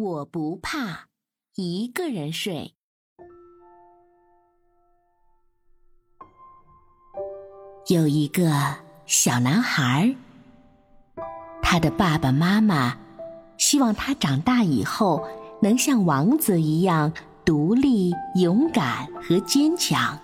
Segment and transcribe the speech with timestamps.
[0.00, 1.08] 我不怕
[1.56, 2.74] 一个人睡。
[7.88, 8.50] 有一个
[9.04, 10.14] 小男孩，
[11.60, 12.96] 他的爸爸妈妈
[13.58, 15.22] 希望他长大以后
[15.60, 17.12] 能像王子一样
[17.44, 20.18] 独立、勇敢和坚强，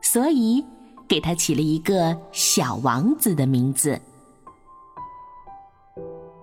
[0.00, 0.64] 所以
[1.08, 4.00] 给他起了一个小王子的名字。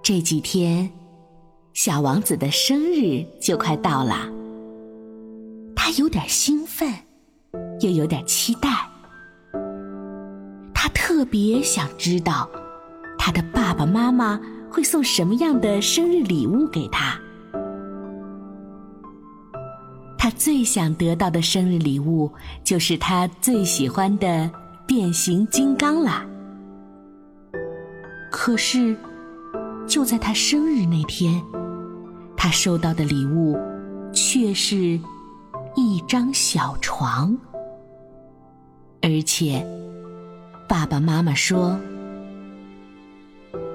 [0.03, 0.91] 这几天，
[1.75, 4.29] 小王子的生日就快到了，
[5.75, 6.89] 他有点兴奋，
[7.81, 8.69] 又有点期待。
[10.73, 12.49] 他特别想知道，
[13.17, 14.39] 他的爸爸妈妈
[14.71, 17.19] 会送什么样的生日礼物给他。
[20.17, 22.31] 他最想得到的生日礼物，
[22.63, 24.49] 就是他最喜欢的
[24.87, 26.25] 变形金刚啦。
[28.31, 28.95] 可是，
[29.85, 31.43] 就在他生日那天，
[32.37, 33.57] 他收到的礼物，
[34.13, 34.99] 却是
[35.75, 37.35] 一张小床，
[39.01, 39.65] 而且。
[40.67, 41.79] 爸爸妈妈说：“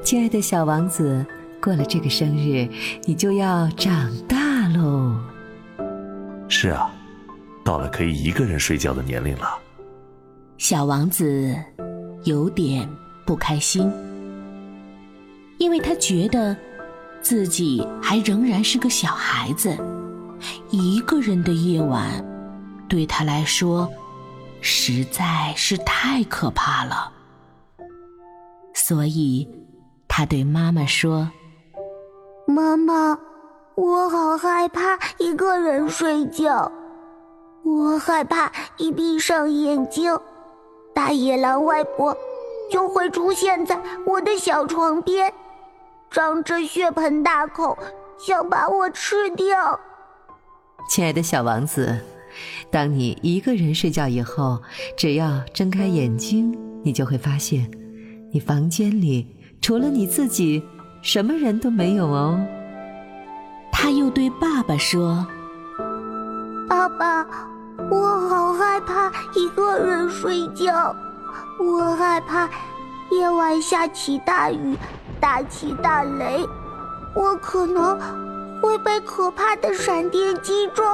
[0.03, 1.25] 亲爱的小王子，
[1.63, 2.69] 过了这个生日，
[3.05, 5.17] 你就要长大喽。”
[6.51, 6.91] 是啊，
[7.65, 9.57] 到了可以一个人睡觉的年龄了。
[10.59, 11.55] 小王子
[12.25, 12.89] 有点
[13.25, 13.89] 不开心，
[15.59, 16.57] 因为他觉得
[17.23, 19.77] 自己还仍然是个小孩子，
[20.71, 22.25] 一个人的夜晚
[22.89, 23.89] 对他来说。
[24.63, 27.11] 实在是太可怕了，
[28.75, 29.49] 所以
[30.07, 31.31] 他对妈妈说
[32.47, 33.19] ：“妈妈，
[33.75, 36.71] 我好害怕一个人睡觉，
[37.65, 40.15] 我害怕一闭上眼睛，
[40.95, 42.15] 大野狼外婆
[42.71, 45.33] 就会出现在我的小床边，
[46.11, 47.79] 张着血盆大口，
[48.19, 49.79] 想把我吃掉。”
[50.91, 51.99] 亲爱的小王子。
[52.71, 54.63] 当你一个人睡觉以后，
[54.97, 57.69] 只要睁开眼睛，你就会发现，
[58.33, 60.63] 你房间里除了你自己，
[61.03, 62.41] 什么人都没有哦。
[63.73, 65.27] 他又对爸爸说
[66.71, 67.27] ：“爸爸，
[67.91, 70.95] 我好害怕一个人睡觉，
[71.59, 72.49] 我害怕
[73.11, 74.77] 夜晚下起大雨，
[75.21, 76.47] 大起大雷，
[77.15, 77.99] 我可能
[78.61, 80.85] 会被可怕的闪电击中。”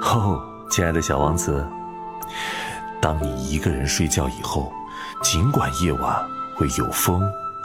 [0.00, 1.66] 哦，亲爱的小王子，
[3.00, 4.72] 当你一个人睡觉以后，
[5.22, 6.24] 尽管夜晚
[6.56, 7.22] 会有风、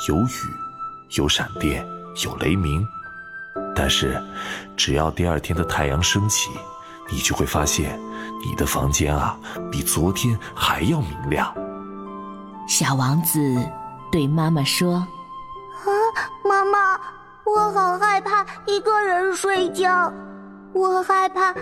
[0.07, 0.29] 有雨、
[1.11, 1.87] 有闪电、
[2.23, 2.85] 有雷鸣，
[3.75, 4.21] 但是
[4.75, 6.49] 只要第二天的太阳升起，
[7.11, 7.99] 你就会发现
[8.45, 9.37] 你的房间啊
[9.71, 11.53] 比昨天还要明亮。
[12.67, 13.39] 小王子
[14.11, 14.95] 对妈妈说
[15.85, 15.89] ：“啊，
[16.43, 16.99] 妈妈，
[17.45, 20.11] 我好害怕一个人睡觉，
[20.73, 21.53] 我害怕。”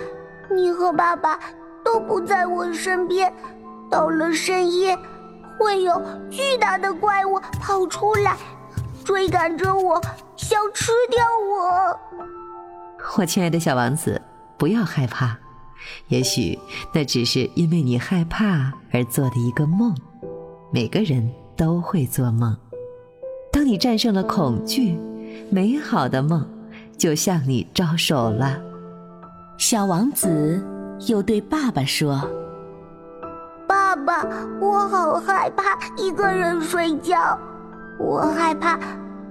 [0.47, 1.39] 你和爸爸
[1.83, 3.33] 都不在我身边，
[3.89, 4.95] 到了深夜，
[5.59, 8.37] 会有巨大的怪物跑出来，
[9.03, 9.99] 追赶着我，
[10.35, 11.99] 想吃掉我。
[13.17, 14.21] 我亲爱的小王子，
[14.55, 15.35] 不要害怕，
[16.09, 16.59] 也许
[16.93, 19.95] 那只是因为你害怕而做的一个梦。
[20.71, 22.55] 每个人都会做梦，
[23.51, 24.97] 当你战胜了恐惧，
[25.49, 26.45] 美好的梦
[26.97, 28.57] 就向你招手了。
[29.57, 30.61] 小王子
[31.07, 32.21] 又对爸爸说
[33.67, 34.25] ：“爸爸，
[34.59, 37.39] 我好害怕一个人睡觉，
[37.97, 38.77] 我害怕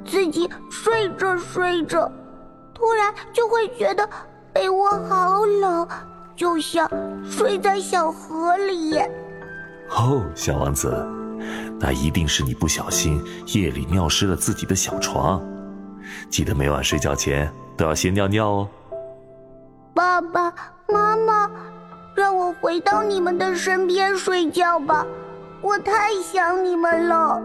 [0.05, 2.11] 自己睡着睡着，
[2.73, 4.09] 突然就会觉得
[4.53, 5.87] 被窝好冷，
[6.35, 6.89] 就像
[7.23, 8.99] 睡在小河里。”
[9.97, 11.07] 哦，小王子，
[11.81, 15.43] 那一定是你不小心夜里尿湿了自己的小床，
[16.31, 18.69] 记得每晚睡觉前都要先尿尿哦。
[19.95, 20.53] 爸爸
[20.89, 21.51] 妈妈，
[22.17, 25.07] 让我回到你们的身边睡觉吧，
[25.61, 27.41] 我太想你们了。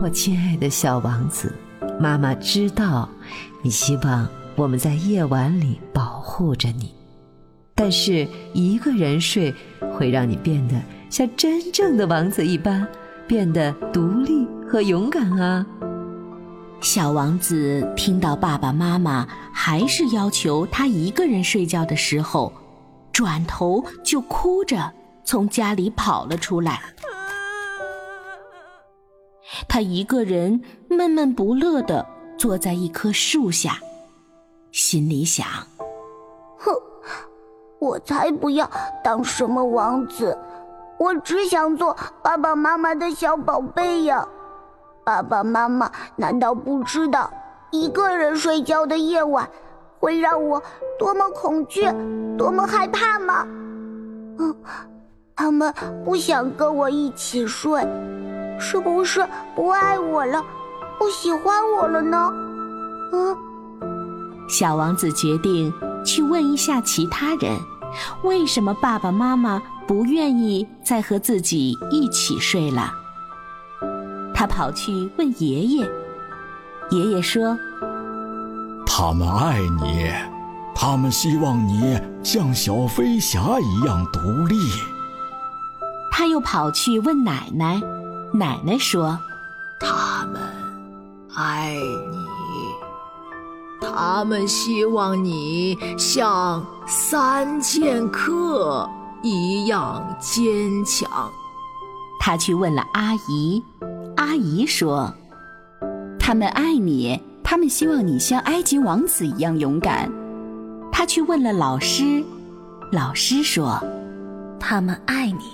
[0.00, 1.52] 我亲爱的小王子，
[2.00, 3.08] 妈妈知道
[3.62, 4.26] 你希望
[4.56, 6.94] 我们在夜晚里保护着你，
[7.74, 9.54] 但是一个人睡
[9.92, 10.74] 会让你变得
[11.14, 12.84] 像真正的王子一般，
[13.28, 15.64] 变得独立和勇敢啊。
[16.80, 22.52] 小王子听到爸爸妈妈还是要求他一个人睡觉的时候，
[23.12, 26.82] 转头就哭着从家里跑了出来。
[29.68, 30.60] 他一个人
[30.90, 32.04] 闷闷不乐地
[32.36, 33.78] 坐在一棵树下，
[34.72, 35.46] 心里想
[36.58, 36.74] ：“哼，
[37.78, 38.68] 我才不要
[39.04, 40.36] 当什么王子，
[41.04, 44.26] 我只想做爸爸妈妈的小宝贝呀。”
[45.04, 47.30] 爸爸妈妈难道不知道，
[47.70, 49.46] 一个人睡觉的夜晚
[50.00, 50.62] 会让我
[50.98, 51.86] 多么恐惧，
[52.38, 53.46] 多么害怕吗？
[54.38, 54.56] 嗯，
[55.36, 55.74] 他们
[56.06, 57.86] 不想跟我一起睡，
[58.58, 60.42] 是不是不爱我了，
[60.98, 62.32] 不喜欢我了呢？
[63.12, 63.36] 嗯，
[64.48, 65.70] 小王子决定
[66.02, 67.58] 去问一下其他人，
[68.22, 72.92] 为什么爸爸妈妈不愿意再和自己一起睡了。
[74.34, 75.90] 他跑去问爷爷，
[76.90, 77.56] 爷爷说
[78.86, 80.10] ：“他们爱你，
[80.74, 84.56] 他们希望你像小飞侠一样独立。”
[86.10, 87.80] 他又跑去问奶奶，
[88.32, 89.18] 奶奶说
[89.80, 90.40] ：“他们
[91.34, 92.18] 爱你，
[93.80, 98.88] 他们希望你像三剑客
[99.24, 100.44] 一样坚
[100.84, 101.32] 强。”
[102.20, 103.60] 他去问了阿姨。
[104.16, 105.12] 阿姨说
[106.20, 110.10] ：“他们爱你，他们希望你像埃及王子一样勇敢。”
[110.92, 112.24] 他去问了老师，
[112.92, 113.82] 老师说
[114.60, 115.44] ：“他们爱你，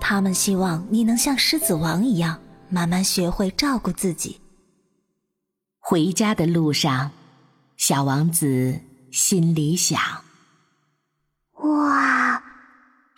[0.00, 4.40] 他们希望你能像狮子王一样，慢慢学会照顾自己。”
[5.78, 7.12] 回家的路上，
[7.76, 8.80] 小王子
[9.12, 10.00] 心里想
[11.62, 12.23] ：“哇，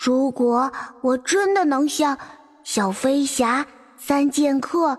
[0.06, 0.70] 如果
[1.03, 2.17] 我真的能像
[2.62, 3.67] 小飞侠……”
[3.99, 4.97] 三剑客、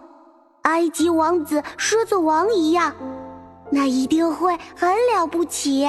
[0.64, 2.94] 埃及王子、狮子王一样，
[3.72, 5.88] 那一定会很了不起。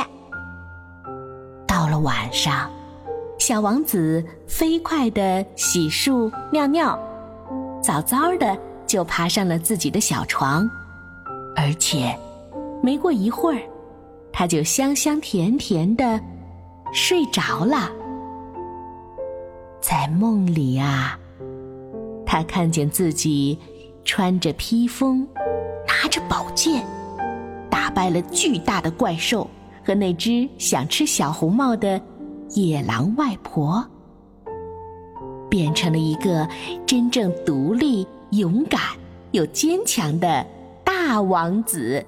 [1.66, 2.70] 到了晚上，
[3.38, 6.96] 小王子飞快的洗漱、尿尿，
[7.82, 8.56] 早早的
[8.86, 10.70] 就爬上了自己的小床，
[11.56, 12.14] 而且
[12.82, 13.62] 没过一会儿，
[14.30, 16.20] 他就香香甜甜的
[16.92, 17.90] 睡着了。
[19.80, 21.18] 在梦里啊。
[22.26, 23.58] 他看见自己
[24.04, 25.26] 穿着披风，
[25.86, 26.84] 拿着宝剑，
[27.70, 29.48] 打败了巨大的怪兽
[29.84, 32.00] 和那只想吃小红帽的
[32.50, 33.84] 野狼外婆，
[35.48, 36.46] 变成了一个
[36.84, 38.80] 真正独立、勇敢
[39.32, 40.46] 又坚强的
[40.84, 42.04] 大王子。